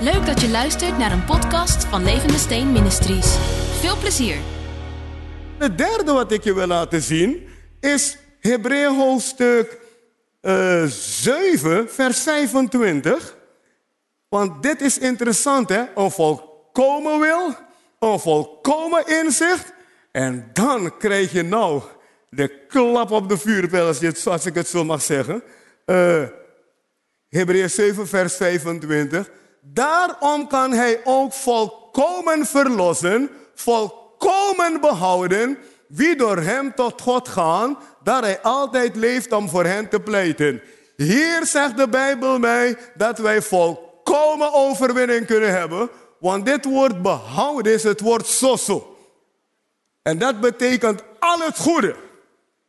Leuk 0.00 0.26
dat 0.26 0.40
je 0.40 0.48
luistert 0.48 0.98
naar 0.98 1.12
een 1.12 1.24
podcast 1.24 1.84
van 1.84 2.04
Levende 2.04 2.38
Steen 2.38 2.72
Ministries. 2.72 3.36
Veel 3.80 3.96
plezier. 3.96 4.36
Het 5.58 5.78
derde 5.78 6.12
wat 6.12 6.32
ik 6.32 6.44
je 6.44 6.54
wil 6.54 6.66
laten 6.66 7.02
zien 7.02 7.48
is 7.80 8.18
Hebreeën 8.40 8.96
hoofdstuk 8.96 9.78
eh 10.40 10.84
7, 10.84 11.90
vers 11.90 12.20
25. 12.20 13.36
Want 14.28 14.62
dit 14.62 14.80
is 14.80 14.98
interessant, 14.98 15.68
hè? 15.68 15.84
Een 15.94 16.10
volkomen 16.10 17.20
wil, 17.20 17.54
een 17.98 18.18
volkomen 18.18 19.06
inzicht. 19.06 19.72
En 20.12 20.50
dan 20.52 20.96
krijg 20.98 21.32
je 21.32 21.42
nou 21.42 21.82
de 22.28 22.64
klap 22.68 23.10
op 23.10 23.28
de 23.28 23.38
vuurpijl, 23.38 23.86
als, 24.24 24.46
ik 24.46 24.54
het 24.54 24.68
zo 24.68 24.84
mag 24.84 25.02
zeggen. 25.02 25.42
Eh 25.84 26.22
Hebreeën 27.28 27.70
7, 27.70 28.08
vers 28.08 28.36
25. 28.36 29.30
Daarom 29.72 30.48
kan 30.48 30.72
hij 30.72 31.00
ook 31.04 31.32
volkomen 31.32 32.46
verlossen, 32.46 33.30
volkomen 33.54 34.80
behouden, 34.80 35.58
wie 35.88 36.16
door 36.16 36.36
hem 36.36 36.74
tot 36.74 37.00
God 37.00 37.28
gaan, 37.28 37.78
dat 38.02 38.22
hij 38.22 38.40
altijd 38.40 38.96
leeft 38.96 39.32
om 39.32 39.48
voor 39.48 39.64
hen 39.64 39.88
te 39.88 40.00
pleiten. 40.00 40.62
Hier 40.96 41.46
zegt 41.46 41.76
de 41.76 41.88
Bijbel 41.88 42.38
mij 42.38 42.76
dat 42.94 43.18
wij 43.18 43.42
volkomen 43.42 44.52
overwinning 44.52 45.26
kunnen 45.26 45.52
hebben, 45.52 45.90
want 46.20 46.46
dit 46.46 46.64
woord 46.64 47.02
behouden 47.02 47.72
is 47.72 47.82
het 47.82 48.00
woord 48.00 48.26
soso. 48.26 48.96
En 50.02 50.18
dat 50.18 50.40
betekent 50.40 51.02
al 51.18 51.38
het 51.38 51.58
goede 51.58 51.96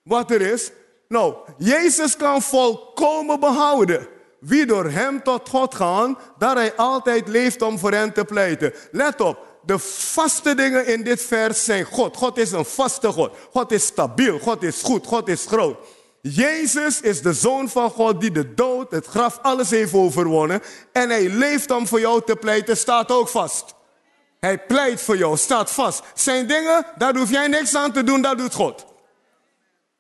wat 0.04 0.32
er 0.32 0.42
is. 0.42 0.72
Nou, 1.08 1.36
Jezus 1.58 2.16
kan 2.16 2.42
volkomen 2.42 3.40
behouden. 3.40 4.08
Wie 4.48 4.66
door 4.66 4.90
hem 4.90 5.24
tot 5.24 5.50
God 5.50 5.76
gaan, 5.76 6.18
dat 6.38 6.54
hij 6.54 6.76
altijd 6.76 7.28
leeft 7.28 7.62
om 7.62 7.80
voor 7.80 7.92
hen 7.92 8.14
te 8.14 8.26
pleiten. 8.26 8.74
Let 8.92 9.22
op, 9.22 9.46
de 9.64 9.80
vaste 9.80 10.56
dingen 10.56 10.88
in 10.88 11.04
dit 11.04 11.22
vers 11.22 11.64
zijn 11.64 11.86
God. 11.86 12.18
God 12.18 12.38
is 12.38 12.52
een 12.52 12.66
vaste 12.66 13.12
God. 13.12 13.32
God 13.52 13.72
is 13.72 13.86
stabiel, 13.86 14.40
God 14.40 14.64
is 14.64 14.82
goed, 14.82 15.08
God 15.08 15.28
is 15.28 15.46
groot. 15.46 15.78
Jezus 16.22 17.02
is 17.02 17.22
de 17.22 17.34
zoon 17.34 17.70
van 17.70 17.90
God 17.90 18.22
die 18.22 18.32
de 18.32 18.54
dood, 18.54 18.92
het 18.92 19.06
graf, 19.06 19.40
alles 19.42 19.70
heeft 19.70 19.94
overwonnen. 19.94 20.62
En 20.92 21.10
hij 21.10 21.30
leeft 21.30 21.72
om 21.72 21.88
voor 21.88 22.00
jou 22.00 22.22
te 22.26 22.36
pleiten, 22.36 22.78
staat 22.78 23.12
ook 23.12 23.30
vast. 23.30 23.76
Hij 24.40 24.60
pleit 24.60 25.02
voor 25.02 25.18
jou, 25.18 25.38
staat 25.38 25.72
vast. 25.72 26.04
Zijn 26.14 26.48
dingen, 26.48 26.86
daar 26.98 27.16
hoef 27.16 27.30
jij 27.30 27.48
niks 27.48 27.76
aan 27.76 27.92
te 27.92 28.04
doen, 28.04 28.22
dat 28.22 28.38
doet 28.38 28.54
God. 28.54 28.86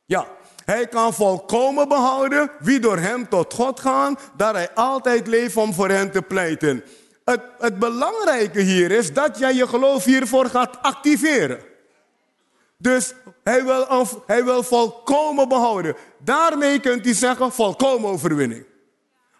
Ja, 0.06 0.28
hij 0.74 0.88
kan 0.88 1.14
volkomen 1.14 1.88
behouden 1.88 2.52
wie 2.60 2.80
door 2.80 2.98
hem 2.98 3.30
tot 3.30 3.54
God 3.54 3.80
gaan, 3.80 4.18
dat 4.36 4.54
hij 4.54 4.74
altijd 4.74 5.28
leeft 5.28 5.56
om 5.56 5.74
voor 5.74 5.90
hen 5.90 6.12
te 6.12 6.22
pleiten. 6.22 6.84
Het, 7.26 7.42
het 7.60 7.80
belangrijke 7.80 8.60
hier 8.60 8.92
is 8.92 9.14
dat 9.14 9.38
jij 9.38 9.54
je 9.54 9.68
geloof 9.68 10.04
hiervoor 10.04 10.46
gaat 10.46 10.82
activeren. 10.82 11.60
Dus 12.78 13.14
hij 13.44 13.64
wil, 13.64 14.08
hij 14.26 14.44
wil 14.44 14.64
volkomen 14.64 15.48
behouden. 15.48 15.96
Daarmee 16.18 16.80
kunt 16.80 17.06
u 17.06 17.14
zeggen 17.14 17.52
volkomen 17.52 18.10
overwinning. 18.10 18.66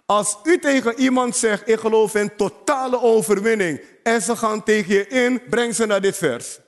Als 0.06 0.38
u 0.44 0.60
tegen 0.60 1.00
iemand 1.00 1.36
zegt, 1.36 1.70
ik 1.70 1.80
geloof 1.80 2.16
in 2.16 2.36
totale 2.36 3.02
overwinning, 3.02 3.82
en 4.04 4.22
ze 4.22 4.36
gaan 4.36 4.64
tegen 4.64 4.94
je 4.94 5.08
in, 5.08 5.42
breng 5.50 5.76
ze 5.76 5.86
naar 5.86 6.02
dit 6.02 6.18
vers. 6.18 6.60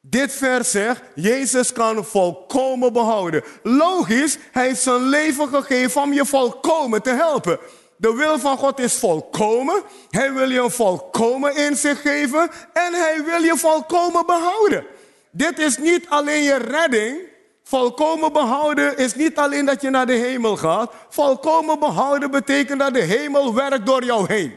Dit 0.00 0.32
vers 0.32 0.70
zegt, 0.70 1.02
Jezus 1.14 1.72
kan 1.72 2.04
volkomen 2.04 2.92
behouden. 2.92 3.42
Logisch, 3.62 4.38
hij 4.52 4.66
heeft 4.66 4.82
zijn 4.82 5.02
leven 5.02 5.48
gegeven 5.48 6.02
om 6.02 6.12
je 6.12 6.24
volkomen 6.24 7.02
te 7.02 7.10
helpen. 7.10 7.58
De 7.96 8.14
wil 8.14 8.38
van 8.38 8.56
God 8.56 8.78
is 8.78 8.94
volkomen. 8.94 9.82
Hij 10.10 10.32
wil 10.32 10.50
je 10.50 10.60
een 10.60 10.70
volkomen 10.70 11.56
inzicht 11.56 12.00
geven 12.00 12.50
en 12.72 12.94
hij 12.94 13.22
wil 13.24 13.42
je 13.42 13.56
volkomen 13.56 14.26
behouden. 14.26 14.86
Dit 15.30 15.58
is 15.58 15.78
niet 15.78 16.08
alleen 16.08 16.42
je 16.42 16.56
redding. 16.56 17.18
Volkomen 17.62 18.32
behouden 18.32 18.96
is 18.96 19.14
niet 19.14 19.36
alleen 19.36 19.64
dat 19.64 19.80
je 19.80 19.90
naar 19.90 20.06
de 20.06 20.12
hemel 20.12 20.56
gaat. 20.56 20.92
Volkomen 21.08 21.78
behouden 21.78 22.30
betekent 22.30 22.80
dat 22.80 22.94
de 22.94 23.00
hemel 23.00 23.54
werkt 23.54 23.86
door 23.86 24.04
jou 24.04 24.26
heen. 24.32 24.54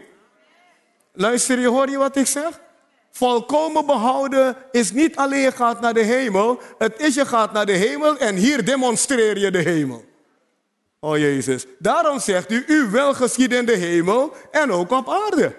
Luister 1.13 1.59
je, 1.59 1.67
hoor 1.67 1.89
je 1.89 1.97
wat 1.97 2.15
ik 2.15 2.27
zeg? 2.27 2.59
Volkomen 3.23 3.85
behouden 3.85 4.55
is 4.71 4.91
niet 4.91 5.15
alleen 5.15 5.39
je 5.39 5.51
gaat 5.51 5.81
naar 5.81 5.93
de 5.93 6.03
hemel. 6.03 6.59
Het 6.77 6.99
is 6.99 7.15
je 7.15 7.25
gaat 7.25 7.53
naar 7.53 7.65
de 7.65 7.71
hemel 7.71 8.17
en 8.17 8.35
hier 8.35 8.65
demonstreer 8.65 9.37
je 9.37 9.51
de 9.51 9.59
hemel. 9.59 10.05
Oh 10.99 11.17
Jezus. 11.17 11.65
Daarom 11.79 12.19
zegt 12.19 12.51
u, 12.51 12.63
u 12.67 12.89
wil 12.89 13.13
geschieden 13.13 13.57
in 13.57 13.65
de 13.65 13.75
hemel 13.75 14.33
en 14.51 14.71
ook 14.71 14.91
op 14.91 15.09
aarde. 15.09 15.55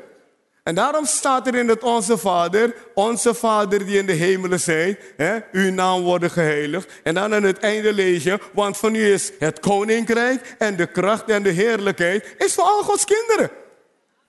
En 0.63 0.75
daarom 0.75 1.05
staat 1.05 1.47
er 1.47 1.55
in 1.55 1.69
het 1.69 1.83
Onze 1.83 2.19
Vader, 2.19 2.75
Onze 2.95 3.35
Vader 3.35 3.87
die 3.87 3.99
in 3.99 4.07
de 4.07 4.13
hemelen 4.13 4.61
zijt, 4.61 5.01
hè, 5.17 5.39
uw 5.53 5.73
naam 5.73 6.03
worden 6.03 6.31
geheiligd. 6.31 6.91
En 7.03 7.15
dan 7.15 7.35
aan 7.35 7.43
het 7.43 7.59
einde 7.59 7.93
lees 7.93 8.23
je, 8.23 8.39
want 8.53 8.77
van 8.77 8.95
u 8.95 9.13
is 9.13 9.33
het 9.39 9.61
koninkrijk 9.61 10.55
en 10.59 10.77
de 10.77 10.87
kracht 10.87 11.31
en 11.31 11.43
de 11.43 11.51
heerlijkheid 11.51 12.35
is 12.39 12.55
voor 12.55 12.65
al 12.65 12.83
Gods 12.83 13.05
kinderen. 13.05 13.64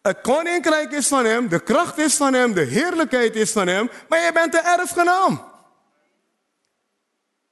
Het 0.05 0.21
koninkrijk 0.21 0.91
is 0.91 1.07
van 1.07 1.25
hem, 1.25 1.47
de 1.47 1.59
kracht 1.59 1.97
is 1.97 2.15
van 2.15 2.33
hem, 2.33 2.53
de 2.53 2.63
heerlijkheid 2.63 3.35
is 3.35 3.51
van 3.51 3.67
hem, 3.67 3.89
maar 4.09 4.19
je 4.19 4.31
bent 4.31 4.51
de 4.51 4.59
erfgenaam. 4.59 5.41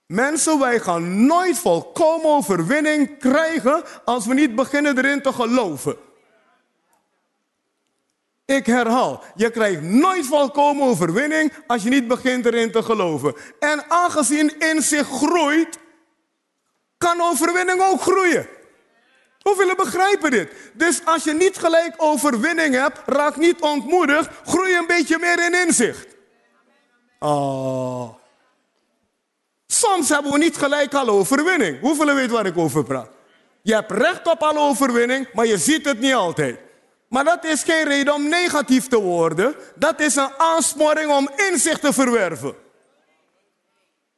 Mensen, 0.05 0.59
wij 0.59 0.79
gaan 0.79 1.25
nooit 1.25 1.57
volkomen 1.57 2.29
overwinning 2.29 3.19
krijgen 3.19 3.83
als 4.05 4.25
we 4.25 4.33
niet 4.33 4.55
beginnen 4.55 4.97
erin 4.97 5.21
te 5.21 5.33
geloven. 5.33 5.95
Ik 8.45 8.65
herhaal, 8.65 9.23
je 9.35 9.49
krijgt 9.49 9.81
nooit 9.81 10.25
volkomen 10.25 10.87
overwinning 10.87 11.53
als 11.67 11.83
je 11.83 11.89
niet 11.89 12.07
begint 12.07 12.45
erin 12.45 12.71
te 12.71 12.83
geloven. 12.83 13.35
En 13.59 13.89
aangezien 13.89 14.59
inzicht 14.59 15.09
groeit, 15.09 15.79
kan 16.97 17.21
overwinning 17.21 17.81
ook 17.81 18.01
groeien. 18.01 18.47
Hoeveel 19.43 19.75
begrijpen 19.75 20.31
dit? 20.31 20.51
Dus 20.73 21.05
als 21.05 21.23
je 21.23 21.33
niet 21.33 21.57
gelijk 21.57 21.93
overwinning 21.97 22.75
hebt, 22.75 22.99
raak 23.05 23.35
niet 23.35 23.61
ontmoedigd, 23.61 24.29
groei 24.45 24.75
een 24.75 24.87
beetje 24.87 25.17
meer 25.19 25.45
in 25.45 25.67
inzicht. 25.67 26.07
Oh. 27.19 28.13
Soms 29.67 30.09
hebben 30.09 30.31
we 30.31 30.37
niet 30.37 30.57
gelijk 30.57 30.93
al 30.93 31.07
overwinning. 31.07 31.79
Hoeveel 31.79 32.13
weet 32.13 32.31
waar 32.31 32.45
ik 32.45 32.57
over 32.57 32.83
praat? 32.83 33.09
Je 33.61 33.73
hebt 33.73 33.91
recht 33.91 34.27
op 34.27 34.41
al 34.41 34.57
overwinning, 34.57 35.27
maar 35.33 35.45
je 35.45 35.57
ziet 35.57 35.85
het 35.85 35.99
niet 35.99 36.13
altijd. 36.13 36.59
Maar 37.07 37.23
dat 37.23 37.45
is 37.45 37.63
geen 37.63 37.83
reden 37.83 38.13
om 38.13 38.29
negatief 38.29 38.87
te 38.87 38.99
worden. 38.99 39.55
Dat 39.75 39.99
is 39.99 40.15
een 40.15 40.33
aansporing 40.37 41.11
om 41.11 41.29
inzicht 41.51 41.81
te 41.81 41.93
verwerven. 41.93 42.55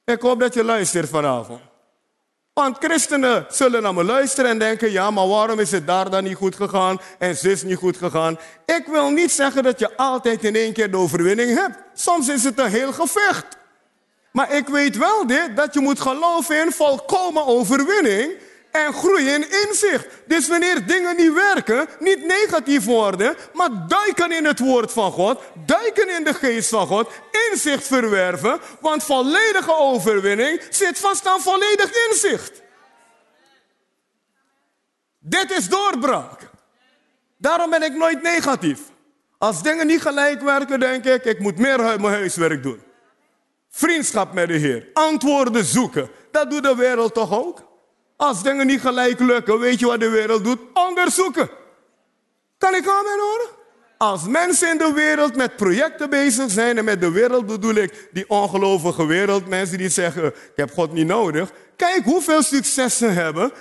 Ik 0.06 0.22
hoop 0.22 0.40
dat 0.40 0.54
je 0.54 0.64
luistert 0.64 1.10
vanavond. 1.10 1.62
Want 2.62 2.78
christenen 2.80 3.46
zullen 3.50 3.82
naar 3.82 3.94
me 3.94 4.04
luisteren 4.04 4.50
en 4.50 4.60
denken: 4.60 4.92
ja, 4.92 5.12
maar 5.12 5.28
waarom 5.28 5.60
is 5.60 5.72
het 5.72 5.88
daar 5.88 6.10
dan 6.10 6.24
niet 6.24 6.36
goed 6.36 6.56
gegaan 6.56 7.02
en 7.20 7.36
zus 7.36 7.64
niet 7.64 7.78
goed 7.78 7.98
gegaan? 7.98 8.40
Ik 8.66 8.84
wil 8.88 9.10
niet 9.10 9.32
zeggen 9.32 9.64
dat 9.64 9.80
je 9.80 9.98
altijd 9.98 10.44
in 10.44 10.56
één 10.56 10.74
keer 10.74 10.92
de 10.92 10.98
overwinning 10.98 11.58
hebt. 11.58 11.78
Soms 11.94 12.28
is 12.28 12.44
het 12.44 12.60
een 12.60 12.70
heel 12.70 12.94
gevecht. 12.94 13.58
Maar 14.32 14.52
ik 14.52 14.68
weet 14.68 14.98
wel 14.98 15.28
dit, 15.28 15.56
dat 15.56 15.74
je 15.74 15.80
moet 15.80 16.00
geloven 16.00 16.62
in 16.66 16.72
volkomen 16.72 17.46
overwinning 17.46 18.32
en 18.76 18.94
groeien 18.94 19.34
in 19.34 19.68
inzicht. 19.68 20.08
Dus 20.26 20.48
wanneer 20.48 20.86
dingen 20.86 21.16
niet 21.16 21.34
werken, 21.34 21.88
niet 22.00 22.26
negatief 22.26 22.86
worden, 22.86 23.36
maar 23.54 23.88
duiken 23.88 24.32
in 24.32 24.46
het 24.46 24.60
woord 24.60 24.92
van 24.92 25.12
God, 25.12 25.42
duiken 25.66 26.16
in 26.18 26.24
de 26.24 26.34
geest 26.34 26.70
van 26.70 26.88
God, 26.88 27.12
inzicht 27.50 27.88
verwerven, 27.88 28.60
want 28.80 29.04
volledige 29.04 29.78
overwinning 29.78 30.62
zit 30.70 31.00
vast 31.00 31.28
aan 31.28 31.42
volledig 31.42 32.08
inzicht. 32.10 32.62
Dit 35.20 35.52
is 35.52 35.70
doorbraak. 35.70 36.40
Daarom 37.38 37.70
ben 37.70 37.84
ik 37.84 37.94
nooit 37.94 38.22
negatief. 38.22 38.80
Als 39.38 39.64
dingen 39.64 39.88
niet 39.88 40.02
gelijk 40.02 40.42
werken, 40.42 40.80
denk 40.80 41.06
ik, 41.06 41.24
ik 41.24 41.40
moet 41.40 41.58
meer 41.58 41.78
mijn 41.78 42.04
huiswerk 42.04 42.64
doen. 42.64 42.82
Vriendschap 43.70 44.34
met 44.34 44.48
de 44.48 44.54
Heer. 44.54 44.88
Antwoorden 44.94 45.66
zoeken. 45.66 46.10
Dat 46.32 46.50
doet 46.50 46.64
de 46.64 46.76
wereld 46.76 47.14
toch 47.14 47.32
ook? 47.32 47.65
Als 48.16 48.44
dingen 48.44 48.68
niet 48.68 48.82
gelijk 48.82 49.20
lukken, 49.20 49.60
weet 49.60 49.80
je 49.80 49.86
wat 49.86 50.00
de 50.00 50.10
wereld 50.10 50.44
doet? 50.44 50.60
Onderzoeken. 50.74 51.50
Kan 52.58 52.76
ik 52.76 52.88
amen 52.88 53.20
horen? 53.20 53.50
Als 53.98 54.28
mensen 54.28 54.70
in 54.70 54.78
de 54.78 54.92
wereld 54.94 55.36
met 55.36 55.56
projecten 55.56 56.10
bezig 56.10 56.52
zijn, 56.52 56.78
en 56.78 56.86
met 56.86 57.02
de 57.02 57.12
wereld 57.12 57.46
bedoel 57.46 57.76
ik 57.76 58.10
die 58.12 58.30
ongelovige 58.30 59.06
wereld, 59.06 59.48
mensen 59.48 59.78
die 59.78 59.90
zeggen, 59.90 60.26
ik 60.26 60.52
heb 60.56 60.72
God 60.74 60.94
niet 60.94 61.08
nodig. 61.08 61.52
Kijk 61.76 62.04
hoeveel 62.04 62.44
succes 62.44 62.98
ze 62.98 63.06
hebben, 63.06 63.52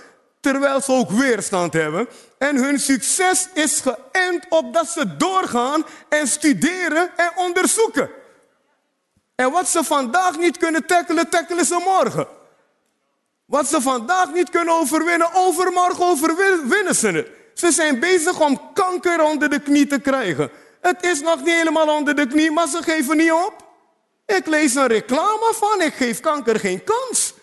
terwijl 0.40 0.80
ze 0.80 0.92
ook 0.92 1.10
weerstand 1.10 1.72
hebben. 1.72 2.08
En 2.38 2.56
hun 2.56 2.78
succes 2.78 3.48
is 3.54 3.80
geënt 3.80 4.46
op 4.48 4.74
dat 4.74 4.88
ze 4.88 5.16
doorgaan 5.16 5.84
en 6.08 6.26
studeren 6.26 7.10
en 7.16 7.30
onderzoeken. 7.36 8.10
En 9.34 9.50
wat 9.50 9.68
ze 9.68 9.84
vandaag 9.84 10.38
niet 10.38 10.58
kunnen 10.58 10.86
tackelen, 10.86 11.28
tackelen 11.28 11.64
ze 11.64 11.80
morgen. 11.84 12.26
Wat 13.46 13.66
ze 13.66 13.80
vandaag 13.80 14.32
niet 14.32 14.50
kunnen 14.50 14.74
overwinnen, 14.74 15.34
overmorgen 15.34 16.04
overwinnen 16.04 16.94
ze 16.94 17.08
het. 17.08 17.28
Ze 17.54 17.72
zijn 17.72 18.00
bezig 18.00 18.40
om 18.40 18.72
kanker 18.74 19.22
onder 19.22 19.50
de 19.50 19.60
knie 19.60 19.86
te 19.86 19.98
krijgen. 19.98 20.50
Het 20.80 21.04
is 21.04 21.20
nog 21.20 21.36
niet 21.36 21.54
helemaal 21.54 21.88
onder 21.88 22.16
de 22.16 22.26
knie, 22.26 22.50
maar 22.50 22.68
ze 22.68 22.82
geven 22.82 23.16
niet 23.16 23.32
op. 23.32 23.54
Ik 24.26 24.46
lees 24.46 24.74
een 24.74 24.86
reclame 24.86 25.52
van, 25.54 25.80
ik 25.80 25.94
geef 25.94 26.20
kanker 26.20 26.60
geen 26.60 26.84
kans. 26.84 27.34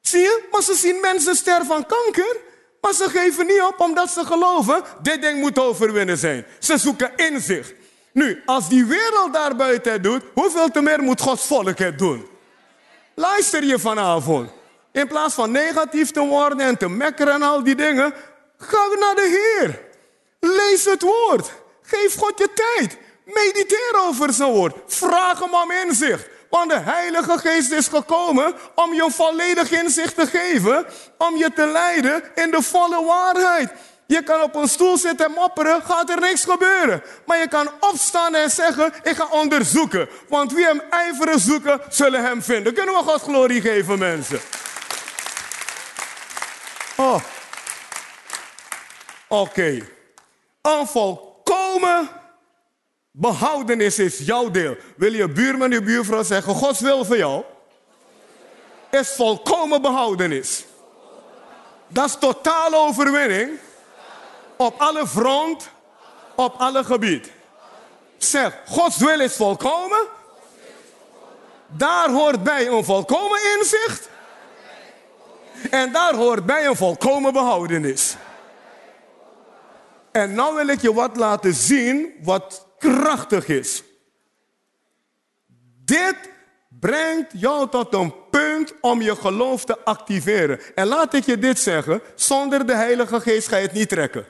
Zie 0.00 0.20
je? 0.20 0.48
Maar 0.50 0.62
ze 0.62 0.74
zien 0.74 1.00
mensen 1.00 1.36
sterven 1.36 1.66
van 1.66 1.86
kanker. 1.86 2.36
Maar 2.80 2.94
ze 2.94 3.08
geven 3.08 3.46
niet 3.46 3.62
op 3.62 3.80
omdat 3.80 4.10
ze 4.10 4.24
geloven, 4.24 4.82
dit 5.02 5.22
ding 5.22 5.40
moet 5.40 5.58
overwinnen 5.58 6.18
zijn. 6.18 6.46
Ze 6.58 6.78
zoeken 6.78 7.12
inzicht. 7.16 7.72
Nu, 8.12 8.42
als 8.46 8.68
die 8.68 8.84
wereld 8.84 9.32
daar 9.32 9.56
buiten 9.56 9.92
het 9.92 10.02
doet, 10.02 10.22
hoeveel 10.34 10.70
te 10.70 10.80
meer 10.80 11.02
moet 11.02 11.20
Gods 11.20 11.46
volk 11.46 11.78
het 11.78 11.98
doen? 11.98 12.26
Luister 13.14 13.64
je 13.64 13.78
vanavond. 13.78 14.50
In 14.98 15.06
plaats 15.06 15.34
van 15.34 15.50
negatief 15.50 16.10
te 16.10 16.20
worden 16.20 16.60
en 16.60 16.76
te 16.76 16.88
mekkeren 16.88 17.34
en 17.34 17.42
al 17.42 17.62
die 17.62 17.74
dingen, 17.74 18.14
ga 18.58 18.86
naar 18.98 19.14
de 19.14 19.56
Heer. 19.58 19.80
Lees 20.40 20.84
het 20.84 21.02
woord. 21.02 21.50
Geef 21.82 22.14
God 22.14 22.38
je 22.38 22.48
tijd. 22.54 22.96
Mediteer 23.24 23.94
over 24.06 24.32
zijn 24.32 24.50
woord. 24.50 24.76
Vraag 24.86 25.40
hem 25.40 25.54
om 25.54 25.70
inzicht. 25.70 26.26
Want 26.50 26.70
de 26.70 26.78
Heilige 26.78 27.38
Geest 27.38 27.72
is 27.72 27.88
gekomen 27.88 28.54
om 28.74 28.94
je 28.94 29.10
volledig 29.10 29.70
inzicht 29.70 30.14
te 30.14 30.26
geven, 30.26 30.86
om 31.18 31.36
je 31.36 31.52
te 31.54 31.66
leiden 31.66 32.22
in 32.34 32.50
de 32.50 32.62
volle 32.62 33.04
waarheid. 33.04 33.70
Je 34.06 34.22
kan 34.22 34.42
op 34.42 34.54
een 34.54 34.68
stoel 34.68 34.98
zitten 34.98 35.26
en 35.26 35.32
mopperen, 35.32 35.82
gaat 35.82 36.10
er 36.10 36.20
niks 36.20 36.44
gebeuren. 36.44 37.02
Maar 37.26 37.38
je 37.38 37.48
kan 37.48 37.70
opstaan 37.80 38.34
en 38.34 38.50
zeggen, 38.50 38.92
ik 39.02 39.16
ga 39.16 39.26
onderzoeken. 39.30 40.08
Want 40.28 40.52
wie 40.52 40.64
hem 40.64 40.82
ijveren 40.90 41.40
zoeken, 41.40 41.80
zullen 41.88 42.24
hem 42.24 42.42
vinden. 42.42 42.74
Kunnen 42.74 42.94
we 42.94 43.00
God 43.00 43.22
glorie 43.22 43.60
geven, 43.60 43.98
mensen? 43.98 44.40
Oh. 46.98 47.22
Oké. 49.28 49.88
Een 50.62 50.86
volkomen 50.86 52.08
behoudenis 53.10 53.98
is 53.98 54.18
jouw 54.18 54.50
deel. 54.50 54.76
Wil 54.96 55.12
je 55.12 55.28
buurman, 55.28 55.70
je 55.70 55.82
buurvrouw 55.82 56.22
zeggen, 56.22 56.54
Gods 56.54 56.80
wil 56.80 57.04
voor 57.04 57.16
jou 57.16 57.44
is 58.90 59.08
volkomen 59.08 59.82
behoudenis. 59.82 60.64
Dat 61.88 62.08
is 62.08 62.16
totale 62.20 62.76
overwinning 62.76 63.58
op 64.56 64.74
alle 64.80 65.06
front, 65.06 65.68
op 66.34 66.54
alle 66.58 66.84
gebied. 66.84 67.30
Zeg, 68.18 68.58
Gods 68.66 68.96
wil 68.96 69.20
is 69.20 69.34
volkomen. 69.34 70.06
Daar 71.66 72.10
hoort 72.10 72.42
bij 72.42 72.66
een 72.66 72.84
volkomen 72.84 73.40
inzicht. 73.58 74.07
En 75.70 75.92
daar 75.92 76.14
hoort 76.14 76.46
bij 76.46 76.66
een 76.66 76.76
volkomen 76.76 77.32
behoudenis. 77.32 78.16
En 80.12 80.34
nou 80.34 80.54
wil 80.54 80.68
ik 80.68 80.80
je 80.80 80.94
wat 80.94 81.16
laten 81.16 81.54
zien 81.54 82.12
wat 82.22 82.66
krachtig 82.78 83.48
is. 83.48 83.82
Dit 85.84 86.16
brengt 86.68 87.32
jou 87.32 87.68
tot 87.68 87.94
een 87.94 88.14
punt 88.30 88.74
om 88.80 89.02
je 89.02 89.16
geloof 89.16 89.64
te 89.64 89.84
activeren. 89.84 90.60
En 90.74 90.86
laat 90.86 91.14
ik 91.14 91.24
je 91.24 91.38
dit 91.38 91.58
zeggen, 91.58 92.00
zonder 92.14 92.66
de 92.66 92.74
Heilige 92.74 93.20
Geest 93.20 93.48
ga 93.48 93.56
je 93.56 93.62
het 93.62 93.72
niet 93.72 93.88
trekken. 93.88 94.24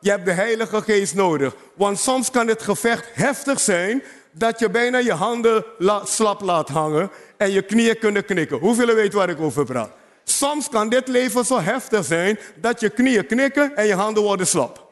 Je 0.00 0.10
hebt 0.10 0.24
de 0.24 0.32
Heilige 0.32 0.82
Geest 0.82 1.14
nodig. 1.14 1.54
Want 1.74 1.98
soms 1.98 2.30
kan 2.30 2.46
het 2.46 2.62
gevecht 2.62 3.08
heftig 3.12 3.60
zijn 3.60 4.02
dat 4.32 4.58
je 4.58 4.70
bijna 4.70 4.98
je 4.98 5.12
handen 5.12 5.64
slap 6.04 6.40
laat 6.40 6.68
hangen 6.68 7.10
en 7.36 7.50
je 7.50 7.62
knieën 7.62 7.98
kunnen 7.98 8.24
knikken. 8.24 8.58
Hoeveel 8.58 8.94
weten 8.94 9.18
waar 9.18 9.28
ik 9.28 9.40
over 9.40 9.64
praat? 9.64 9.90
Soms 10.30 10.68
kan 10.68 10.88
dit 10.88 11.08
leven 11.08 11.44
zo 11.44 11.60
heftig 11.60 12.04
zijn 12.04 12.38
dat 12.54 12.80
je 12.80 12.90
knieën 12.90 13.26
knikken 13.26 13.76
en 13.76 13.86
je 13.86 13.94
handen 13.94 14.22
worden 14.22 14.46
slap. 14.46 14.86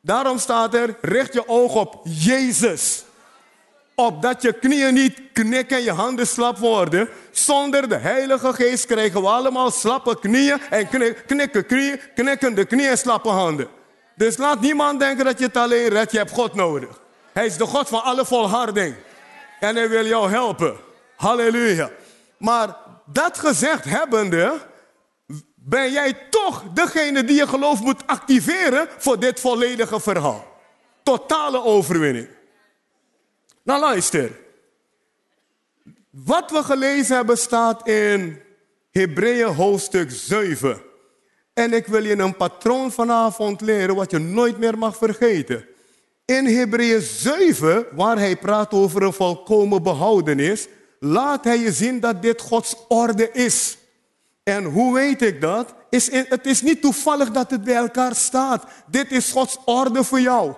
Daarom 0.00 0.38
staat 0.38 0.74
er, 0.74 0.96
richt 1.00 1.32
je 1.32 1.48
oog 1.48 1.74
op 1.74 2.00
Jezus. 2.04 3.04
Opdat 3.94 4.42
je 4.42 4.52
knieën 4.52 4.94
niet 4.94 5.20
knikken 5.32 5.76
en 5.76 5.82
je 5.82 5.92
handen 5.92 6.26
slap 6.26 6.58
worden. 6.58 7.08
Zonder 7.30 7.88
de 7.88 7.96
Heilige 7.96 8.52
Geest 8.52 8.86
krijgen 8.86 9.20
we 9.20 9.28
allemaal 9.28 9.70
slappe 9.70 10.18
knieën 10.18 10.60
en 10.70 10.88
knikken 11.26 11.66
knieën, 11.66 12.00
knikkende 12.14 12.64
knieën 12.64 12.90
en 12.90 12.98
slappe 12.98 13.28
handen. 13.28 13.68
Dus 14.14 14.36
laat 14.36 14.60
niemand 14.60 15.00
denken 15.00 15.24
dat 15.24 15.38
je 15.38 15.44
het 15.44 15.56
alleen 15.56 15.88
redt. 15.88 16.12
Je 16.12 16.18
hebt 16.18 16.30
God 16.30 16.54
nodig. 16.54 17.00
Hij 17.32 17.46
is 17.46 17.56
de 17.56 17.66
God 17.66 17.88
van 17.88 18.02
alle 18.02 18.24
volharding. 18.24 18.94
En 19.60 19.76
hij 19.76 19.88
wil 19.88 20.06
jou 20.06 20.30
helpen. 20.30 20.76
Halleluja. 21.16 21.90
Maar 22.36 22.76
dat 23.04 23.38
gezegd 23.38 23.84
hebbende, 23.84 24.58
ben 25.68 25.92
jij 25.92 26.12
toch 26.30 26.64
degene 26.74 27.24
die 27.24 27.36
je 27.36 27.46
geloof 27.46 27.80
moet 27.80 28.06
activeren 28.06 28.88
voor 28.98 29.20
dit 29.20 29.40
volledige 29.40 30.00
verhaal. 30.00 30.60
Totale 31.02 31.64
overwinning. 31.64 32.28
Nou 33.62 33.80
luister. 33.80 34.30
Wat 36.10 36.50
we 36.50 36.62
gelezen 36.62 37.16
hebben 37.16 37.38
staat 37.38 37.88
in 37.88 38.42
Hebreeën 38.90 39.54
hoofdstuk 39.54 40.10
7. 40.10 40.82
En 41.54 41.72
ik 41.72 41.86
wil 41.86 42.04
je 42.04 42.18
een 42.18 42.36
patroon 42.36 42.92
vanavond 42.92 43.60
leren 43.60 43.94
wat 43.94 44.10
je 44.10 44.18
nooit 44.18 44.58
meer 44.58 44.78
mag 44.78 44.96
vergeten. 44.96 45.66
In 46.24 46.46
Hebreeën 46.46 47.00
7, 47.00 47.86
waar 47.92 48.18
hij 48.18 48.36
praat 48.36 48.72
over 48.72 49.02
een 49.02 49.12
volkomen 49.12 49.82
behoudenis, 49.82 50.68
laat 51.00 51.44
hij 51.44 51.58
je 51.58 51.72
zien 51.72 52.00
dat 52.00 52.22
dit 52.22 52.40
Gods 52.40 52.76
orde 52.88 53.30
is. 53.32 53.78
En 54.48 54.64
hoe 54.64 54.94
weet 54.94 55.22
ik 55.22 55.40
dat? 55.40 55.74
Is 55.90 56.10
het 56.12 56.46
is 56.46 56.62
niet 56.62 56.80
toevallig 56.80 57.30
dat 57.30 57.50
het 57.50 57.64
bij 57.64 57.74
elkaar 57.74 58.14
staat. 58.14 58.64
Dit 58.86 59.12
is 59.12 59.30
Gods 59.30 59.58
orde 59.64 60.04
voor 60.04 60.20
jou. 60.20 60.54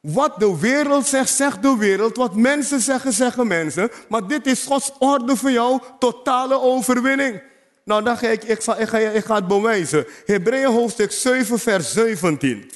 Wat 0.00 0.40
de 0.40 0.58
wereld 0.58 1.06
zegt, 1.06 1.30
zegt 1.30 1.62
de 1.62 1.76
wereld. 1.76 2.16
Wat 2.16 2.34
mensen 2.34 2.80
zeggen, 2.80 3.12
zeggen 3.12 3.46
mensen. 3.46 3.90
Maar 4.08 4.26
dit 4.26 4.46
is 4.46 4.64
Gods 4.64 4.92
orde 4.98 5.36
voor 5.36 5.50
jou. 5.50 5.80
Totale 5.98 6.60
overwinning. 6.60 7.42
Nou, 7.84 8.02
dan 8.02 8.18
ga 8.18 8.28
ik, 8.28 8.44
ik, 8.44 8.62
ga, 8.62 8.76
ik, 8.76 8.88
ga, 8.88 8.98
ik 8.98 9.24
ga 9.24 9.34
het 9.34 9.46
bewijzen. 9.46 10.06
Hebreeën 10.26 10.72
hoofdstuk 10.72 11.12
7, 11.12 11.58
vers 11.58 11.92
17. 11.92 12.70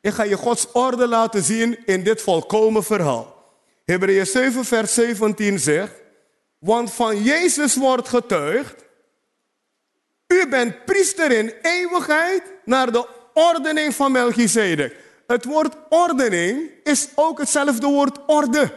Ik 0.00 0.12
ga 0.12 0.22
je 0.22 0.36
Gods 0.36 0.72
orde 0.72 1.08
laten 1.08 1.42
zien 1.42 1.78
in 1.86 2.02
dit 2.02 2.22
volkomen 2.22 2.84
verhaal. 2.84 3.44
Hebreeën 3.84 4.26
7, 4.26 4.64
vers 4.64 4.94
17 4.94 5.58
zegt. 5.58 5.92
Want 6.58 6.92
van 6.92 7.22
Jezus 7.22 7.76
wordt 7.76 8.08
getuigd 8.08 8.85
u 10.26 10.48
bent 10.48 10.84
priester 10.84 11.32
in 11.32 11.52
eeuwigheid 11.62 12.42
naar 12.64 12.92
de 12.92 13.08
ordening 13.34 13.94
van 13.94 14.12
Melchizedek. 14.12 14.96
Het 15.26 15.44
woord 15.44 15.76
ordening 15.88 16.70
is 16.82 17.08
ook 17.14 17.38
hetzelfde 17.38 17.86
woord 17.86 18.18
orde. 18.26 18.72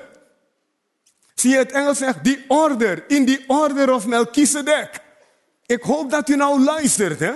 Zie 1.36 1.52
je 1.52 1.58
het 1.58 1.72
Engels 1.72 1.98
zegt, 1.98 2.24
die 2.24 2.46
order, 2.48 3.04
in 3.08 3.26
die 3.26 3.44
order 3.48 3.94
of 3.94 4.08
Melchizedek. 4.08 5.02
Ik 5.66 5.82
hoop 5.82 6.12
dat 6.12 6.30
u 6.30 6.36
nou 6.36 6.64
luistert. 6.64 7.20
Hè? 7.20 7.34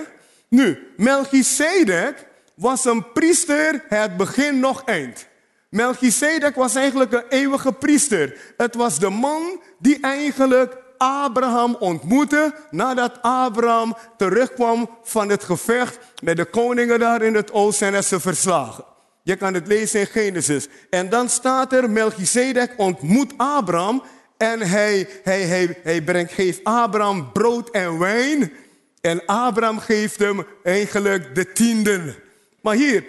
Nu, 0.48 0.92
Melchizedek 0.96 2.26
was 2.54 2.84
een 2.84 3.12
priester, 3.12 3.84
het 3.88 4.16
begin 4.16 4.60
nog 4.60 4.84
eind. 4.84 5.26
Melchizedek 5.68 6.54
was 6.54 6.74
eigenlijk 6.74 7.12
een 7.12 7.28
eeuwige 7.28 7.72
priester. 7.72 8.54
Het 8.56 8.74
was 8.74 8.98
de 8.98 9.10
man 9.10 9.60
die 9.78 9.98
eigenlijk 10.00 10.76
Abraham 11.04 11.76
ontmoette 11.78 12.54
nadat 12.70 13.18
Abraham 13.22 13.96
terugkwam 14.16 14.90
van 15.02 15.28
het 15.28 15.44
gevecht 15.44 15.98
met 16.22 16.36
de 16.36 16.44
koningen 16.44 16.98
daar 16.98 17.22
in 17.22 17.34
het 17.34 17.52
oosten 17.52 17.94
en 17.94 18.04
ze 18.04 18.20
verslagen. 18.20 18.84
Je 19.22 19.36
kan 19.36 19.54
het 19.54 19.66
lezen 19.66 20.00
in 20.00 20.06
Genesis. 20.06 20.68
En 20.90 21.08
dan 21.08 21.28
staat 21.28 21.72
er, 21.72 21.90
Melchizedek 21.90 22.74
ontmoet 22.76 23.32
Abraham 23.36 24.02
en 24.36 24.60
hij, 24.60 25.08
hij, 25.22 25.42
hij, 25.42 25.78
hij 25.82 26.02
brengt, 26.02 26.32
geeft 26.32 26.64
Abraham 26.64 27.32
brood 27.32 27.70
en 27.70 27.98
wijn. 27.98 28.52
En 29.00 29.26
Abraham 29.26 29.78
geeft 29.78 30.18
hem 30.18 30.46
eigenlijk 30.62 31.34
de 31.34 31.52
tienden. 31.52 32.14
Maar 32.60 32.74
hier, 32.74 33.04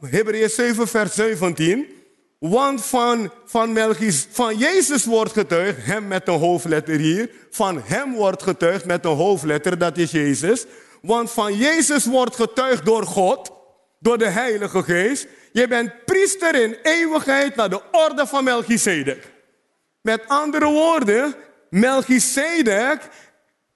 Hebreeën 0.00 0.50
7 0.50 0.88
vers 0.88 1.14
17. 1.14 2.03
Want 2.48 2.84
van, 2.84 3.32
van, 3.44 3.78
van 4.30 4.56
Jezus 4.56 5.04
wordt 5.04 5.32
getuigd, 5.32 5.84
hem 5.84 6.06
met 6.06 6.28
een 6.28 6.38
hoofdletter 6.38 6.96
hier. 6.96 7.30
Van 7.50 7.82
hem 7.84 8.14
wordt 8.14 8.42
getuigd 8.42 8.84
met 8.84 9.04
een 9.04 9.16
hoofdletter, 9.16 9.78
dat 9.78 9.96
is 9.98 10.10
Jezus. 10.10 10.64
Want 11.02 11.30
van 11.30 11.56
Jezus 11.56 12.04
wordt 12.04 12.36
getuigd 12.36 12.84
door 12.84 13.02
God, 13.02 13.52
door 14.00 14.18
de 14.18 14.28
Heilige 14.28 14.82
Geest. 14.82 15.26
Je 15.52 15.68
bent 15.68 16.04
priester 16.04 16.62
in 16.62 16.76
eeuwigheid 16.82 17.56
naar 17.56 17.70
de 17.70 17.80
orde 17.92 18.26
van 18.26 18.44
Melchizedek. 18.44 19.32
Met 20.00 20.28
andere 20.28 20.66
woorden, 20.66 21.34
Melchizedek 21.70 23.00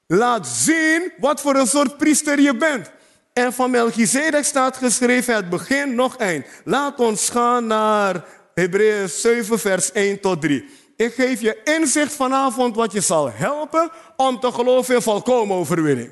laat 0.06 0.46
zien 0.46 1.12
wat 1.18 1.40
voor 1.40 1.54
een 1.54 1.66
soort 1.66 1.96
priester 1.96 2.40
je 2.40 2.56
bent. 2.56 2.90
En 3.32 3.52
van 3.52 3.70
Melchizedek 3.70 4.44
staat 4.44 4.76
geschreven 4.76 5.34
het 5.34 5.50
begin 5.50 5.94
nog 5.94 6.16
eind. 6.16 6.46
Laat 6.64 7.00
ons 7.00 7.28
gaan 7.28 7.66
naar 7.66 8.24
Hebreeën 8.58 9.08
7, 9.08 9.58
vers 9.58 9.92
1 9.92 10.20
tot 10.20 10.40
3. 10.40 10.64
Ik 10.96 11.14
geef 11.14 11.40
je 11.40 11.60
inzicht 11.64 12.12
vanavond 12.12 12.76
wat 12.76 12.92
je 12.92 13.00
zal 13.00 13.30
helpen 13.30 13.90
om 14.16 14.40
te 14.40 14.52
geloven 14.52 14.94
in 14.94 15.02
volkomen 15.02 15.56
overwinning. 15.56 16.10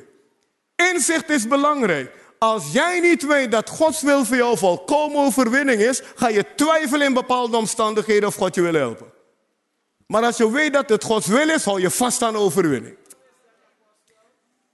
Inzicht 0.92 1.30
is 1.30 1.48
belangrijk. 1.48 2.12
Als 2.38 2.72
jij 2.72 3.00
niet 3.00 3.26
weet 3.26 3.50
dat 3.50 3.70
Gods 3.70 4.02
wil 4.02 4.24
voor 4.24 4.36
jou 4.36 4.58
volkomen 4.58 5.24
overwinning 5.24 5.80
is, 5.80 6.02
ga 6.14 6.28
je 6.28 6.44
twijfelen 6.56 7.06
in 7.06 7.14
bepaalde 7.14 7.56
omstandigheden 7.56 8.28
of 8.28 8.34
God 8.34 8.54
je 8.54 8.62
wil 8.62 8.74
helpen. 8.74 9.12
Maar 10.06 10.22
als 10.22 10.36
je 10.36 10.50
weet 10.50 10.72
dat 10.72 10.88
het 10.88 11.04
Gods 11.04 11.26
wil 11.26 11.48
is, 11.48 11.64
hou 11.64 11.80
je 11.80 11.90
vast 11.90 12.22
aan 12.22 12.36
overwinning. 12.36 12.96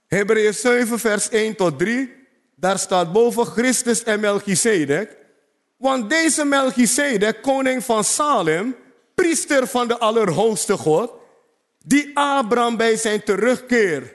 Hebreeën 0.07 0.53
7, 0.53 0.99
vers 0.99 1.29
1 1.29 1.55
tot 1.55 1.79
3. 1.79 2.11
Daar 2.55 2.79
staat 2.79 3.11
boven 3.11 3.45
Christus 3.45 4.03
en 4.03 4.19
Melchizedek. 4.19 5.21
Want 5.83 6.09
deze 6.09 6.45
Melchizedek, 6.45 7.41
koning 7.41 7.83
van 7.83 8.03
Salem, 8.03 8.75
priester 9.15 9.67
van 9.67 9.87
de 9.87 9.97
Allerhoogste 9.97 10.77
God, 10.77 11.11
die 11.85 12.11
Abraham 12.13 12.77
bij 12.77 12.95
zijn 12.95 13.23
terugkeer 13.23 14.13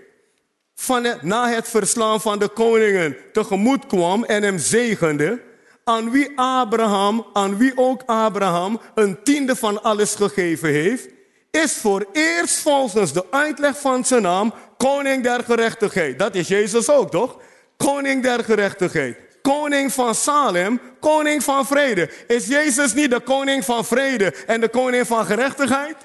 van 0.74 1.04
het, 1.04 1.22
na 1.22 1.48
het 1.48 1.68
verslaan 1.68 2.20
van 2.20 2.38
de 2.38 2.48
koningen 2.48 3.16
tegemoet 3.32 3.86
kwam 3.86 4.24
en 4.24 4.42
hem 4.42 4.58
zegende, 4.58 5.42
aan 5.84 6.10
wie 6.10 6.32
Abraham, 6.38 7.26
aan 7.32 7.56
wie 7.56 7.72
ook 7.76 8.02
Abraham 8.06 8.80
een 8.94 9.22
tiende 9.22 9.56
van 9.56 9.82
alles 9.82 10.14
gegeven 10.14 10.68
heeft, 10.68 11.08
is 11.50 11.72
voor 11.72 12.06
eerst 12.12 12.58
volgens 12.58 13.12
de 13.12 13.24
uitleg 13.30 13.80
van 13.80 14.04
zijn 14.04 14.22
naam 14.22 14.54
koning 14.76 15.22
der 15.22 15.44
gerechtigheid. 15.44 16.18
Dat 16.18 16.34
is 16.34 16.48
Jezus 16.48 16.90
ook, 16.90 17.10
toch? 17.10 17.36
Koning 17.76 18.22
der 18.22 18.44
gerechtigheid. 18.44 19.27
Koning 19.48 19.92
van 19.92 20.14
Salem, 20.14 20.80
koning 21.00 21.42
van 21.42 21.66
vrede. 21.66 22.10
Is 22.26 22.46
Jezus 22.46 22.94
niet 22.94 23.10
de 23.10 23.20
koning 23.20 23.64
van 23.64 23.84
vrede 23.84 24.34
en 24.46 24.60
de 24.60 24.68
koning 24.68 25.06
van 25.06 25.26
gerechtigheid? 25.26 25.96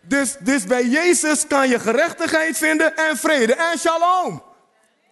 Dus, 0.00 0.36
dus 0.38 0.64
bij 0.64 0.86
Jezus 0.86 1.46
kan 1.46 1.68
je 1.68 1.78
gerechtigheid 1.78 2.58
vinden 2.58 2.96
en 2.96 3.16
vrede 3.16 3.54
en 3.54 3.78
shalom. 3.78 4.42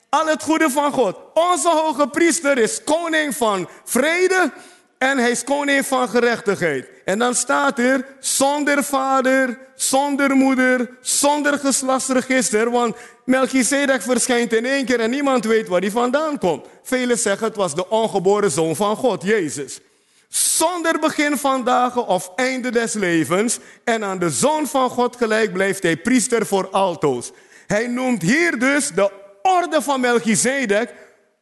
Al 0.08 0.26
het 0.26 0.42
goede 0.42 0.70
van 0.70 0.92
God. 0.92 1.16
Onze 1.34 1.68
hoge 1.68 2.08
priester 2.08 2.58
is 2.58 2.84
koning 2.84 3.36
van 3.36 3.68
vrede 3.84 4.52
en 4.98 5.18
hij 5.18 5.30
is 5.30 5.44
koning 5.44 5.86
van 5.86 6.08
gerechtigheid. 6.08 6.88
En 7.04 7.18
dan 7.18 7.34
staat 7.34 7.78
er 7.78 8.06
zonder 8.18 8.84
vader, 8.84 9.58
zonder 9.74 10.36
moeder, 10.36 10.90
zonder 11.00 11.58
geslachtsregister. 11.58 12.70
Want 12.70 12.96
Melchizedek 13.30 14.02
verschijnt 14.02 14.52
in 14.52 14.64
één 14.64 14.84
keer 14.84 15.00
en 15.00 15.10
niemand 15.10 15.44
weet 15.44 15.68
waar 15.68 15.80
hij 15.80 15.90
vandaan 15.90 16.38
komt. 16.38 16.66
Velen 16.82 17.18
zeggen 17.18 17.46
het 17.46 17.56
was 17.56 17.74
de 17.74 17.88
ongeboren 17.88 18.50
zoon 18.50 18.76
van 18.76 18.96
God, 18.96 19.22
Jezus. 19.22 19.80
Zonder 20.28 20.98
begin 20.98 21.36
van 21.36 21.64
dagen 21.64 22.06
of 22.06 22.32
einde 22.36 22.70
des 22.70 22.92
levens. 22.92 23.58
En 23.84 24.04
aan 24.04 24.18
de 24.18 24.30
zoon 24.30 24.66
van 24.66 24.90
God 24.90 25.16
gelijk 25.16 25.52
blijft 25.52 25.82
hij 25.82 25.96
priester 25.96 26.46
voor 26.46 26.68
altoos. 26.70 27.30
Hij 27.66 27.86
noemt 27.86 28.22
hier 28.22 28.58
dus 28.58 28.88
de 28.88 29.10
orde 29.42 29.82
van 29.82 30.00
Melchizedek 30.00 30.94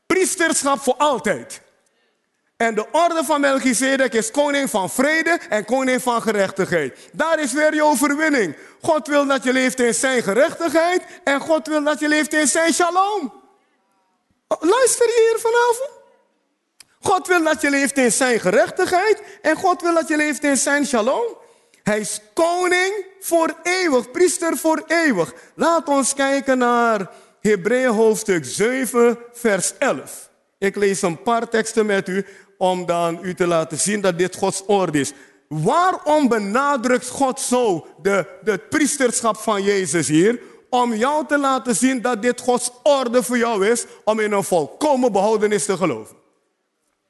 priesterschap 0.06 0.80
voor 0.80 0.96
altijd. 0.96 1.60
En 2.58 2.74
de 2.74 2.86
orde 2.92 3.24
van 3.24 3.40
Melchizedek 3.40 4.12
is 4.12 4.30
koning 4.30 4.70
van 4.70 4.90
vrede 4.90 5.38
en 5.48 5.64
koning 5.64 6.02
van 6.02 6.22
gerechtigheid. 6.22 6.98
Daar 7.12 7.40
is 7.40 7.52
weer 7.52 7.74
je 7.74 7.84
overwinning. 7.84 8.56
God 8.82 9.06
wil 9.06 9.26
dat 9.26 9.44
je 9.44 9.52
leeft 9.52 9.80
in 9.80 9.94
zijn 9.94 10.22
gerechtigheid 10.22 11.02
en 11.24 11.40
God 11.40 11.66
wil 11.66 11.84
dat 11.84 11.98
je 11.98 12.08
leeft 12.08 12.32
in 12.32 12.46
zijn 12.46 12.72
shalom. 12.72 13.32
Luister 14.48 15.06
je 15.06 15.28
hier 15.30 15.40
vanavond? 15.40 15.90
God 17.00 17.26
wil 17.26 17.42
dat 17.42 17.60
je 17.60 17.70
leeft 17.70 17.96
in 17.96 18.12
zijn 18.12 18.40
gerechtigheid 18.40 19.22
en 19.42 19.56
God 19.56 19.82
wil 19.82 19.94
dat 19.94 20.08
je 20.08 20.16
leeft 20.16 20.44
in 20.44 20.56
zijn 20.56 20.86
shalom. 20.86 21.36
Hij 21.82 22.00
is 22.00 22.20
koning 22.34 23.06
voor 23.20 23.54
eeuwig, 23.62 24.10
priester 24.10 24.56
voor 24.56 24.82
eeuwig. 24.86 25.32
Laat 25.54 25.88
ons 25.88 26.14
kijken 26.14 26.58
naar 26.58 27.10
Hebreeën 27.40 27.90
hoofdstuk 27.90 28.44
7, 28.44 29.18
vers 29.32 29.72
11. 29.78 30.27
Ik 30.58 30.76
lees 30.76 31.02
een 31.02 31.22
paar 31.22 31.48
teksten 31.48 31.86
met 31.86 32.08
u 32.08 32.26
om 32.58 32.86
dan 32.86 33.18
u 33.22 33.34
te 33.34 33.46
laten 33.46 33.78
zien 33.78 34.00
dat 34.00 34.18
dit 34.18 34.36
Gods 34.36 34.62
orde 34.66 35.00
is. 35.00 35.12
Waarom 35.48 36.28
benadrukt 36.28 37.08
God 37.08 37.40
zo 37.40 37.86
de, 38.02 38.26
de 38.42 38.58
priesterschap 38.58 39.36
van 39.36 39.62
Jezus 39.62 40.08
hier? 40.08 40.40
Om 40.70 40.94
jou 40.94 41.26
te 41.26 41.38
laten 41.38 41.74
zien 41.74 42.02
dat 42.02 42.22
dit 42.22 42.40
Gods 42.40 42.70
orde 42.82 43.22
voor 43.22 43.38
jou 43.38 43.66
is 43.66 43.84
om 44.04 44.20
in 44.20 44.32
een 44.32 44.44
volkomen 44.44 45.12
behoudenis 45.12 45.64
te 45.64 45.76
geloven. 45.76 46.16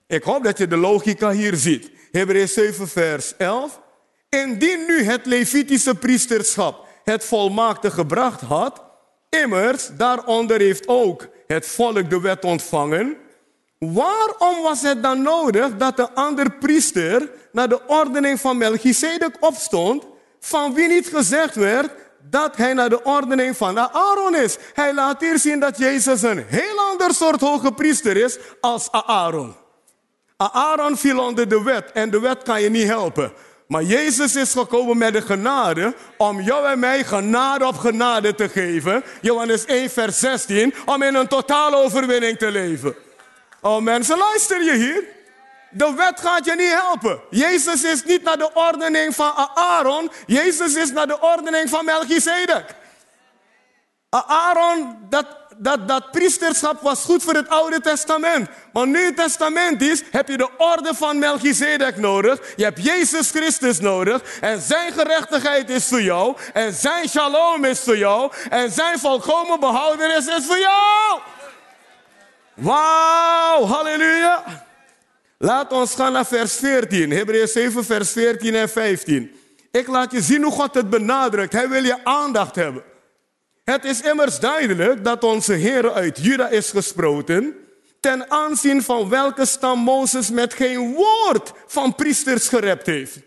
Ik 0.07 0.23
hoop 0.23 0.45
dat 0.45 0.59
je 0.59 0.67
de 0.67 0.77
logica 0.77 1.31
hier 1.31 1.57
ziet. 1.57 1.91
Hebreeën 2.13 2.49
7 2.49 2.89
vers 2.89 3.37
11. 3.37 3.81
Indien 4.29 4.85
nu 4.87 5.03
het 5.03 5.27
Levitische 5.27 5.95
priesterschap 5.95 6.87
het 7.05 7.25
volmaakte 7.25 7.91
gebracht 7.91 8.41
had, 8.41 8.83
immers 9.29 9.91
daaronder 9.97 10.61
heeft 10.61 10.89
ook 10.89 11.29
het 11.47 11.67
volk 11.67 12.11
de 12.11 12.21
wet 12.21 12.45
ontvangen, 12.45 13.17
Waarom 13.79 14.63
was 14.63 14.83
het 14.83 15.03
dan 15.03 15.23
nodig 15.23 15.77
dat 15.77 15.97
de 15.97 16.13
andere 16.13 16.51
priester 16.51 17.31
naar 17.53 17.69
de 17.69 17.87
ordening 17.87 18.41
van 18.41 18.57
Melchizedek 18.57 19.37
opstond, 19.41 20.07
van 20.41 20.75
wie 20.75 20.89
niet 20.89 21.09
gezegd 21.09 21.55
werd 21.55 21.91
dat 22.31 22.57
hij 22.57 22.73
naar 22.73 22.89
de 22.89 23.03
ordening 23.03 23.57
van 23.57 23.79
Aaron 23.79 24.35
is? 24.35 24.57
Hij 24.75 24.95
laat 24.95 25.21
hier 25.21 25.39
zien 25.39 25.61
dat 25.61 25.79
Jezus 25.79 26.23
een 26.23 26.45
heel 26.47 26.79
ander 26.79 27.15
soort 27.15 27.41
hoge 27.41 27.73
priester 27.73 28.17
is 28.17 28.39
als 28.61 28.89
Aaron. 28.91 29.55
Aaron 30.37 30.97
viel 30.97 31.19
onder 31.19 31.49
de 31.49 31.63
wet 31.63 31.93
en 31.93 32.11
de 32.11 32.21
wet 32.21 32.43
kan 32.43 32.63
je 32.63 32.71
niet 32.71 32.87
helpen. 32.87 33.33
Maar 33.67 33.83
Jezus 33.83 34.37
is 34.37 34.53
gekomen 34.53 34.99
met 34.99 35.13
de 35.13 35.23
genade 35.23 35.95
om 36.17 36.41
jou 36.41 36.67
en 36.67 36.79
mij 36.79 37.05
genade 37.05 37.67
op 37.67 37.77
genade 37.77 38.35
te 38.35 38.49
geven. 38.49 39.03
Johannes 39.21 39.65
1, 39.65 39.91
vers 39.91 40.19
16, 40.19 40.75
om 40.85 41.03
in 41.03 41.15
een 41.15 41.29
totale 41.29 41.77
overwinning 41.77 42.39
te 42.39 42.51
leven. 42.51 42.95
Oh 43.61 43.83
mensen, 43.83 44.19
luister 44.19 44.65
je 44.65 44.73
hier? 44.73 45.05
De 45.71 45.95
wet 45.97 46.21
gaat 46.21 46.45
je 46.45 46.55
niet 46.55 46.73
helpen. 46.73 47.21
Jezus 47.31 47.85
is 47.85 48.05
niet 48.05 48.23
naar 48.23 48.39
de 48.39 48.51
ordening 48.55 49.15
van 49.15 49.33
Aaron. 49.55 50.11
Jezus 50.27 50.75
is 50.75 50.93
naar 50.93 51.07
de 51.07 51.21
ordening 51.21 51.71
van 51.71 51.85
Melchizedek. 51.85 52.75
Aaron, 54.11 54.99
dat, 55.09 55.27
dat, 55.57 55.89
dat 55.89 56.11
priesterschap 56.11 56.83
was 56.83 57.05
goed 57.05 57.23
voor 57.23 57.35
het 57.35 57.49
Oude 57.49 57.81
Testament. 57.81 58.49
Maar 58.73 58.87
nu 58.87 59.05
het 59.05 59.17
Testament 59.17 59.83
is, 59.83 60.03
heb 60.11 60.29
je 60.29 60.37
de 60.37 60.51
orde 60.59 60.95
van 60.95 61.19
Melchizedek 61.19 61.97
nodig. 61.97 62.41
Je 62.57 62.65
hebt 62.65 62.85
Jezus 62.85 63.31
Christus 63.31 63.81
nodig. 63.81 64.23
En 64.41 64.61
zijn 64.61 64.93
gerechtigheid 64.93 65.71
is 65.71 65.87
voor 65.87 66.03
jou. 66.03 66.37
En 66.53 66.73
zijn 66.73 67.09
shalom 67.09 67.65
is 67.65 67.81
voor 67.81 67.97
jou. 67.97 68.33
En 68.51 68.71
zijn 68.71 68.99
volkomen 68.99 69.61
behoudenis 69.61 70.27
is 70.27 70.47
voor 70.47 70.59
jou. 70.59 71.21
Wauw, 72.59 73.65
halleluja. 73.65 74.67
Laat 75.39 75.73
ons 75.73 75.95
gaan 75.95 76.13
naar 76.13 76.27
vers 76.27 76.57
14. 76.57 77.11
Hebreeën 77.11 77.49
7, 77.49 77.85
vers 77.85 78.13
14 78.13 78.55
en 78.55 78.69
15. 78.69 79.31
Ik 79.71 79.87
laat 79.87 80.13
je 80.13 80.23
zien 80.23 80.43
hoe 80.43 80.53
God 80.53 80.75
het 80.75 80.91
benadrukt. 80.91 81.53
Hij 81.53 81.69
wil 81.69 81.85
je 81.85 82.05
aandacht 82.05 82.55
hebben. 82.55 82.83
Het 83.65 83.85
is 83.85 84.01
immers 84.01 84.41
duidelijk 84.41 85.05
dat 85.05 85.25
onze 85.25 85.53
Heer 85.53 85.93
uit 85.93 86.19
Juda 86.19 86.49
is 86.49 86.71
gesproken, 86.71 87.55
ten 88.01 88.31
aanzien 88.31 88.83
van 88.83 89.09
welke 89.09 89.47
stam 89.47 89.79
Mozes 89.79 90.31
met 90.31 90.55
geen 90.55 90.95
woord 90.95 91.53
van 91.67 91.95
priesters 91.95 92.49
gerept 92.49 92.87
heeft. 92.87 93.19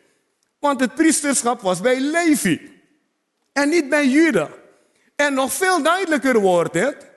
Want 0.59 0.79
het 0.79 0.95
priesterschap 0.95 1.61
was 1.61 1.81
bij 1.81 1.99
Levi 1.99 2.81
en 3.53 3.69
niet 3.69 3.89
bij 3.89 4.07
Juda. 4.07 4.49
En 5.15 5.33
nog 5.33 5.53
veel 5.53 5.83
duidelijker 5.83 6.39
wordt 6.39 6.73
het, 6.73 7.10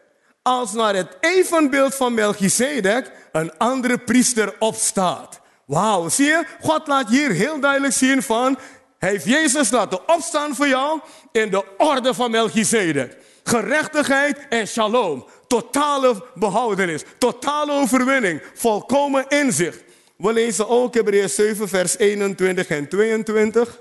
als 0.45 0.73
naar 0.73 0.95
het 0.95 1.17
evenbeeld 1.21 1.95
van 1.95 2.15
Melchizedek 2.15 3.11
een 3.33 3.59
andere 3.59 3.99
priester 3.99 4.55
opstaat. 4.59 5.41
Wauw, 5.67 6.09
zie 6.09 6.27
je? 6.27 6.45
God 6.61 6.87
laat 6.87 7.09
hier 7.09 7.31
heel 7.31 7.61
duidelijk 7.61 7.95
zien 7.95 8.23
van, 8.23 8.59
hij 8.99 9.11
heeft 9.11 9.25
Jezus 9.25 9.71
laten 9.71 10.09
opstaan 10.09 10.55
voor 10.55 10.69
jou 10.69 11.01
in 11.33 11.51
de 11.51 11.65
orde 11.77 12.15
van 12.15 12.31
Melchizedek. 12.31 13.17
Gerechtigheid 13.45 14.47
en 14.49 14.67
shalom. 14.67 15.27
Totale 15.47 16.25
behoudenis, 16.35 17.03
totale 17.19 17.73
overwinning, 17.73 18.43
volkomen 18.55 19.29
inzicht. 19.29 19.83
We 20.17 20.33
lezen 20.33 20.69
ook 20.69 20.95
Hebreeën 20.95 21.31
7, 21.31 21.69
vers 21.69 21.99
21 21.99 22.69
en 22.69 22.89
22. 22.89 23.81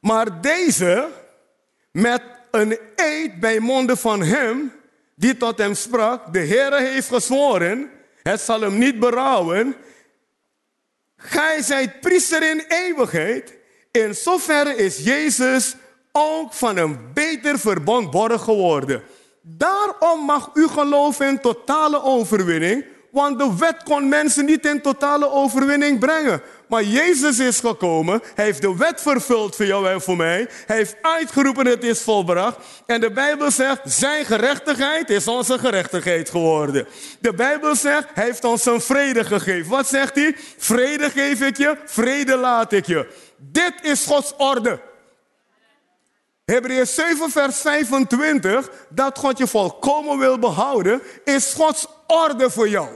Maar 0.00 0.40
deze, 0.40 1.08
met 1.92 2.22
een 2.50 2.78
eed 2.96 3.40
bij 3.40 3.58
monden 3.60 3.96
van 3.96 4.22
hem 4.22 4.78
die 5.20 5.36
tot 5.36 5.58
hem 5.58 5.74
sprak, 5.74 6.32
de 6.32 6.38
Heere 6.38 6.80
heeft 6.80 7.08
gezworen, 7.08 7.90
het 8.22 8.40
zal 8.40 8.60
hem 8.60 8.78
niet 8.78 8.98
berouwen. 8.98 9.76
Gij 11.16 11.62
zijt 11.62 12.00
priester 12.00 12.50
in 12.50 12.64
eeuwigheid. 12.68 13.54
In 13.90 14.14
zoverre 14.14 14.76
is 14.76 14.98
Jezus 14.98 15.76
ook 16.12 16.52
van 16.52 16.76
een 16.76 17.12
beter 17.14 17.58
verbond 17.58 18.10
borg 18.10 18.42
geworden. 18.42 19.02
Daarom 19.42 20.24
mag 20.24 20.50
u 20.54 20.68
geloven 20.68 21.26
in 21.26 21.40
totale 21.40 22.02
overwinning, 22.02 22.84
want 23.10 23.38
de 23.38 23.56
wet 23.58 23.82
kon 23.82 24.08
mensen 24.08 24.44
niet 24.44 24.66
in 24.66 24.80
totale 24.80 25.30
overwinning 25.30 25.98
brengen. 25.98 26.42
Maar 26.70 26.82
Jezus 26.82 27.38
is 27.38 27.60
gekomen. 27.60 28.22
Hij 28.34 28.44
heeft 28.44 28.60
de 28.60 28.76
wet 28.76 29.00
vervuld 29.00 29.56
voor 29.56 29.66
jou 29.66 29.88
en 29.88 30.00
voor 30.00 30.16
mij. 30.16 30.48
Hij 30.66 30.76
heeft 30.76 30.96
uitgeroepen, 31.02 31.66
het 31.66 31.84
is 31.84 32.00
volbracht. 32.00 32.56
En 32.86 33.00
de 33.00 33.10
Bijbel 33.10 33.50
zegt, 33.50 33.80
zijn 33.84 34.24
gerechtigheid 34.24 35.10
is 35.10 35.28
onze 35.28 35.58
gerechtigheid 35.58 36.30
geworden. 36.30 36.86
De 37.20 37.32
Bijbel 37.32 37.76
zegt, 37.76 38.08
hij 38.14 38.24
heeft 38.24 38.44
ons 38.44 38.64
een 38.64 38.80
vrede 38.80 39.24
gegeven. 39.24 39.70
Wat 39.70 39.86
zegt 39.86 40.14
hij? 40.14 40.36
Vrede 40.58 41.10
geef 41.10 41.40
ik 41.40 41.56
je, 41.56 41.76
vrede 41.84 42.36
laat 42.36 42.72
ik 42.72 42.86
je. 42.86 43.08
Dit 43.36 43.74
is 43.82 44.06
Gods 44.06 44.34
orde. 44.36 44.80
Hebreeën 46.44 46.86
7, 46.86 47.30
vers 47.30 47.60
25, 47.60 48.70
dat 48.88 49.18
God 49.18 49.38
je 49.38 49.46
volkomen 49.46 50.18
wil 50.18 50.38
behouden, 50.38 51.02
is 51.24 51.52
Gods 51.52 51.86
orde 52.06 52.50
voor 52.50 52.68
jou. 52.68 52.88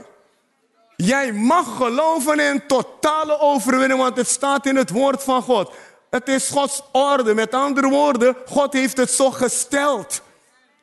Jij 0.95 1.33
mag 1.33 1.75
geloven 1.77 2.39
in 2.39 2.67
totale 2.67 3.39
overwinning, 3.39 3.99
want 3.99 4.17
het 4.17 4.27
staat 4.27 4.65
in 4.65 4.75
het 4.75 4.89
woord 4.89 5.23
van 5.23 5.41
God. 5.41 5.73
Het 6.09 6.27
is 6.27 6.49
Gods 6.49 6.81
orde. 6.91 7.33
Met 7.33 7.53
andere 7.53 7.89
woorden, 7.89 8.35
God 8.45 8.73
heeft 8.73 8.97
het 8.97 9.11
zo 9.11 9.31
gesteld. 9.31 10.21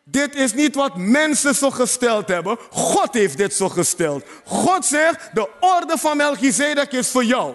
Dit 0.04 0.34
is 0.34 0.54
niet 0.54 0.74
wat 0.74 0.96
mensen 0.96 1.54
zo 1.54 1.70
gesteld 1.70 2.28
hebben. 2.28 2.58
God 2.70 3.14
heeft 3.14 3.36
dit 3.36 3.54
zo 3.54 3.68
gesteld. 3.68 4.24
God 4.44 4.84
zegt, 4.84 5.30
de 5.34 5.48
orde 5.60 5.98
van 5.98 6.16
Melchizedek 6.16 6.92
is 6.92 7.08
voor 7.08 7.24
jou. 7.24 7.54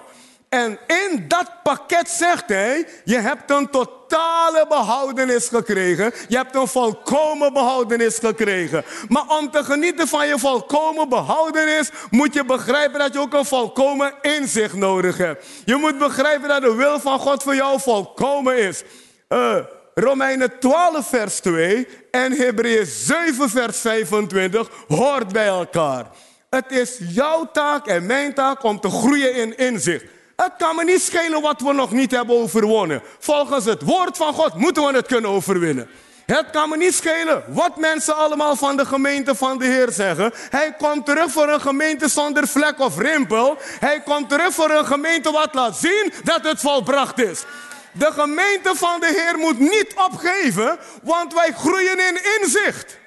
En 0.50 0.80
in 0.88 1.26
dat 1.28 1.52
pakket 1.64 2.10
zegt 2.10 2.44
hij, 2.48 2.88
je 3.04 3.18
hebt 3.18 3.52
een 3.52 3.70
totale 3.70 4.66
behoudenis 4.70 5.48
gekregen. 5.48 6.14
Je 6.28 6.36
hebt 6.36 6.56
een 6.56 6.68
volkomen 6.68 7.54
behoudenis 7.54 8.18
gekregen. 8.18 8.84
Maar 9.08 9.28
om 9.28 9.52
te 9.52 9.64
genieten 9.64 10.08
van 10.08 10.28
je 10.28 10.40
volkomen 10.40 11.10
behoudenis, 11.10 11.90
moet 12.10 12.34
je 12.34 12.46
begrijpen 12.46 13.00
dat 13.00 13.14
je 13.14 13.20
ook 13.20 13.34
een 13.34 13.46
volkomen 13.46 14.14
inzicht 14.22 14.74
nodig 14.74 15.18
hebt. 15.18 15.46
Je 15.66 15.76
moet 15.76 15.98
begrijpen 15.98 16.50
dat 16.50 16.62
de 16.62 16.76
wil 16.76 17.00
van 17.00 17.20
God 17.20 17.44
voor 17.44 17.56
jou 17.56 17.80
volkomen 17.82 18.58
is. 18.58 18.84
Uh, 19.30 19.56
Romeinen 19.94 20.60
12 20.60 21.08
vers 21.08 21.40
2 21.40 21.88
en 22.12 22.32
Hebreeën 22.32 22.86
7 22.86 23.50
vers 23.50 23.80
25 23.80 24.70
hoort 24.88 25.34
bij 25.34 25.48
elkaar. 25.48 26.06
Het 26.50 26.72
is 26.72 26.98
jouw 27.00 27.50
taak 27.52 27.88
en 27.88 28.06
mijn 28.06 28.34
taak 28.34 28.64
om 28.64 28.80
te 28.80 28.90
groeien 28.90 29.36
in 29.36 29.58
inzicht. 29.58 30.06
Het 30.44 30.52
kan 30.58 30.76
me 30.76 30.84
niet 30.84 31.02
schelen 31.02 31.42
wat 31.42 31.62
we 31.62 31.74
nog 31.74 31.92
niet 31.92 32.12
hebben 32.12 32.36
overwonnen. 32.36 33.02
Volgens 33.20 33.66
het 33.66 33.82
woord 33.82 34.18
van 34.18 34.34
God 34.34 34.54
moeten 34.54 34.86
we 34.86 34.96
het 34.96 35.08
kunnen 35.08 35.30
overwinnen. 35.30 35.90
Het 36.26 36.50
kan 36.50 36.70
me 36.70 36.78
niet 36.78 36.94
schelen 36.94 37.44
wat 37.48 37.78
mensen 37.78 38.16
allemaal 38.16 38.56
van 38.56 38.78
de 38.78 38.86
gemeente 38.86 39.36
van 39.36 39.58
de 39.58 39.66
Heer 39.66 39.92
zeggen. 39.92 40.32
Hij 40.50 40.74
komt 40.78 41.06
terug 41.06 41.32
voor 41.32 41.48
een 41.48 41.62
gemeente 41.62 42.08
zonder 42.08 42.48
vlek 42.48 42.80
of 42.80 42.98
rimpel. 42.98 43.58
Hij 43.80 44.02
komt 44.02 44.30
terug 44.30 44.54
voor 44.54 44.70
een 44.70 44.86
gemeente 44.86 45.32
wat 45.32 45.54
laat 45.54 45.78
zien 45.78 46.14
dat 46.24 46.44
het 46.44 46.60
volbracht 46.60 47.20
is. 47.20 47.44
De 47.92 48.12
gemeente 48.12 48.72
van 48.76 49.00
de 49.00 49.08
Heer 49.16 49.38
moet 49.38 49.60
niet 49.60 49.94
opgeven, 49.96 50.78
want 51.04 51.34
wij 51.34 51.54
groeien 51.58 52.08
in 52.08 52.20
inzicht. 52.42 52.98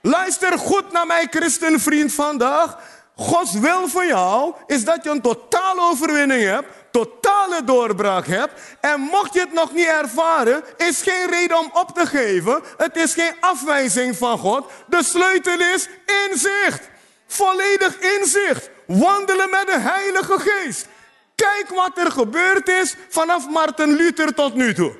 Luister 0.00 0.58
goed 0.58 0.92
naar 0.92 1.06
mijn 1.06 1.28
christenvriend 1.30 2.12
vandaag. 2.12 2.76
Gods 3.20 3.52
wil 3.52 3.88
voor 3.88 4.06
jou 4.06 4.54
is 4.66 4.84
dat 4.84 5.04
je 5.04 5.10
een 5.10 5.20
totale 5.20 5.80
overwinning 5.80 6.42
hebt, 6.42 6.68
totale 6.90 7.64
doorbraak 7.64 8.26
hebt. 8.26 8.52
En 8.80 9.00
mocht 9.00 9.34
je 9.34 9.40
het 9.40 9.52
nog 9.52 9.72
niet 9.72 9.86
ervaren, 9.86 10.62
is 10.76 11.02
geen 11.02 11.26
reden 11.30 11.58
om 11.58 11.70
op 11.72 11.90
te 11.94 12.06
geven. 12.06 12.62
Het 12.76 12.96
is 12.96 13.14
geen 13.14 13.32
afwijzing 13.40 14.16
van 14.16 14.38
God. 14.38 14.70
De 14.86 15.04
sleutel 15.04 15.60
is 15.60 15.88
inzicht. 16.28 16.88
Volledig 17.26 17.98
inzicht. 17.98 18.70
Wandelen 18.86 19.50
met 19.50 19.66
de 19.66 19.78
Heilige 19.78 20.38
Geest. 20.38 20.88
Kijk 21.34 21.66
wat 21.68 21.98
er 21.98 22.10
gebeurd 22.10 22.68
is 22.68 22.96
vanaf 23.08 23.48
Martin 23.48 23.92
Luther 23.92 24.34
tot 24.34 24.54
nu 24.54 24.74
toe. 24.74 24.96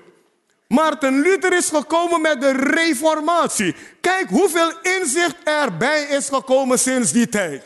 Martin 0.68 1.20
Luther 1.20 1.52
is 1.52 1.68
gekomen 1.68 2.20
met 2.20 2.40
de 2.40 2.50
reformatie. 2.50 3.74
Kijk 4.00 4.28
hoeveel 4.28 4.72
inzicht 4.82 5.36
erbij 5.44 6.02
is 6.02 6.28
gekomen 6.28 6.78
sinds 6.78 7.12
die 7.12 7.28
tijd. 7.28 7.62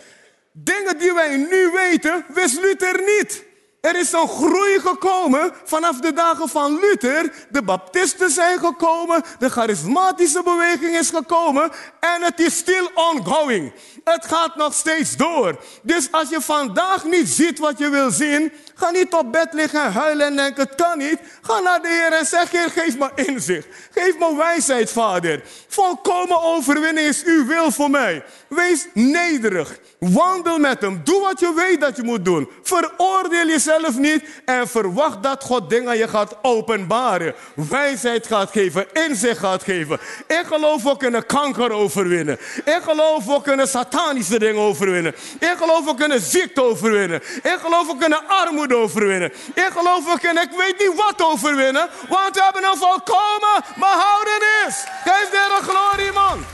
Dingen 0.57 0.99
die 0.99 1.13
wij 1.13 1.37
nu 1.37 1.71
weten, 1.71 2.25
wist 2.29 2.61
Luther 2.61 3.03
niet. 3.07 3.45
Er 3.85 3.99
is 3.99 4.13
een 4.13 4.29
groei 4.29 4.81
gekomen 4.81 5.53
vanaf 5.65 6.01
de 6.01 6.13
dagen 6.13 6.49
van 6.49 6.79
Luther. 6.81 7.33
De 7.51 7.63
baptisten 7.63 8.31
zijn 8.31 8.59
gekomen, 8.59 9.23
de 9.39 9.51
charismatische 9.51 10.43
beweging 10.43 10.97
is 10.97 11.11
gekomen 11.11 11.71
en 12.01 12.23
het 12.23 12.41
is 12.41 12.57
still 12.57 12.91
ongoing. 12.95 13.73
Het 14.05 14.27
gaat 14.27 14.57
nog 14.57 14.75
steeds 14.75 15.17
door. 15.17 15.61
Dus 15.83 16.09
als 16.11 16.29
je 16.29 16.41
vandaag 16.41 17.05
niet 17.05 17.29
ziet 17.29 17.59
wat 17.59 17.79
je 17.79 17.89
wil 17.89 18.11
zien, 18.11 18.53
ga 18.75 18.91
niet 18.91 19.15
op 19.15 19.33
bed 19.33 19.53
liggen 19.53 19.83
en 19.83 19.93
huilen 19.93 20.27
en 20.27 20.37
denken 20.37 20.63
het 20.63 20.75
kan 20.75 20.99
niet. 20.99 21.19
Ga 21.43 21.61
naar 21.61 21.83
de 21.83 21.89
Heer 21.89 22.19
en 22.19 22.27
zeg 22.27 22.51
Heer 22.51 22.71
geef 22.71 22.99
me 22.99 23.11
inzicht. 23.15 23.67
Geef 23.91 24.19
me 24.19 24.37
wijsheid 24.37 24.91
Vader. 24.91 25.43
Volkomen 25.69 26.43
overwinning 26.43 27.09
is 27.09 27.25
uw 27.25 27.47
wil 27.47 27.71
voor 27.71 27.91
mij. 27.91 28.25
Wees 28.49 28.87
nederig. 28.93 29.79
Wandel 29.99 30.59
met 30.59 30.81
hem. 30.81 31.01
Doe 31.05 31.21
wat 31.21 31.41
je 31.41 31.53
weet 31.55 31.81
dat 31.81 31.97
je 31.97 32.03
moet 32.03 32.25
doen. 32.25 32.49
Veroordeel 32.63 33.49
jezelf 33.75 33.99
niet 33.99 34.25
en 34.45 34.69
verwacht 34.69 35.23
dat 35.23 35.45
God 35.45 35.71
dingen 35.71 35.97
je 35.97 36.09
gaat 36.09 36.37
openbaren. 36.43 37.35
Wijsheid 37.55 38.27
gaat 38.27 38.51
geven, 38.51 38.87
inzicht 38.93 39.39
gaat 39.39 39.63
geven. 39.63 39.99
Ik 40.27 40.45
geloof 40.47 40.83
we 40.83 40.97
kunnen 40.97 41.27
kanker 41.27 41.71
overwinnen. 41.71 42.39
Ik 42.65 42.81
geloof 42.83 43.25
we 43.25 43.43
kunnen 43.43 43.69
satanische 43.69 44.39
dingen 44.39 44.63
overwinnen. 44.63 45.15
Ik 45.39 45.55
geloof 45.59 45.85
we 45.85 45.95
kunnen 45.95 46.21
ziekte 46.21 46.63
overwinnen. 46.63 47.23
Ik 47.43 47.59
geloof 47.63 47.87
we 47.87 47.97
kunnen 47.99 48.21
armoede 48.29 48.77
overwinnen. 48.77 49.33
Ik 49.55 49.71
geloof 49.73 50.13
we 50.13 50.19
kunnen, 50.21 50.43
ik 50.43 50.51
weet 50.57 50.79
niet 50.79 50.97
wat 50.97 51.23
overwinnen, 51.23 51.89
want 52.09 52.35
we 52.35 52.43
hebben 52.43 52.65
een 52.65 52.79
volkomen 52.79 53.65
behoudenis. 53.77 54.85
Geef 55.05 55.31
de 55.31 55.59
glorie, 55.63 56.13
man. 56.13 56.45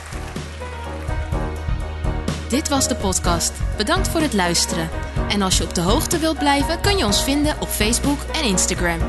Dit 2.49 2.69
was 2.69 2.87
de 2.87 2.95
podcast. 2.95 3.53
Bedankt 3.77 4.07
voor 4.07 4.21
het 4.21 4.33
luisteren. 4.33 5.10
En 5.31 5.41
als 5.41 5.57
je 5.57 5.63
op 5.63 5.75
de 5.75 5.81
hoogte 5.81 6.17
wilt 6.17 6.37
blijven, 6.37 6.81
kun 6.81 6.97
je 6.97 7.05
ons 7.05 7.23
vinden 7.23 7.55
op 7.59 7.67
Facebook 7.67 8.19
en 8.33 8.43
Instagram. 8.43 8.99